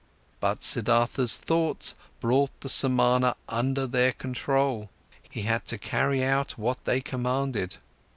But 0.39 0.63
Siddhartha's 0.63 1.37
thoughts 1.37 1.93
brought 2.19 2.61
the 2.61 2.69
Samana 2.69 3.35
under 3.47 3.85
their 3.85 4.11
control, 4.13 4.89
he 5.29 5.43
had 5.43 5.65
to 5.65 5.77
carry 5.77 6.23
out, 6.23 6.57
what 6.57 6.85
they 6.85 7.01
commanded. 7.01 7.77